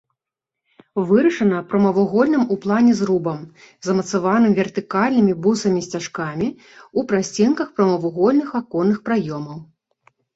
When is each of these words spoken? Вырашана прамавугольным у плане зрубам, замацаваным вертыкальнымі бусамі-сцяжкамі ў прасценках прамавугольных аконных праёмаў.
Вырашана 1.09 1.57
прамавугольным 1.73 2.43
у 2.53 2.55
плане 2.63 2.93
зрубам, 3.01 3.41
замацаваным 3.89 4.55
вертыкальнымі 4.59 5.33
бусамі-сцяжкамі 5.43 6.47
ў 6.47 6.99
прасценках 7.13 7.67
прамавугольных 7.77 8.49
аконных 8.61 8.97
праёмаў. 9.11 9.57